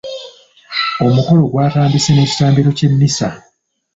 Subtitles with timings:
[1.05, 3.29] Omukolo gwatandise n'ekitambiro ky'emmisa.